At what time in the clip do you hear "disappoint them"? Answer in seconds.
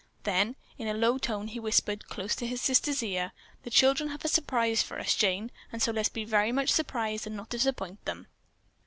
7.51-8.25